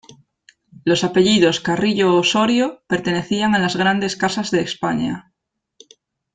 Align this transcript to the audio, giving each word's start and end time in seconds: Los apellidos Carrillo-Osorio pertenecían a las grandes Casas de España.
Los 0.83 1.03
apellidos 1.03 1.59
Carrillo-Osorio 1.59 2.81
pertenecían 2.87 3.53
a 3.53 3.59
las 3.59 3.75
grandes 3.75 4.15
Casas 4.15 4.49
de 4.49 4.61
España. 4.61 5.31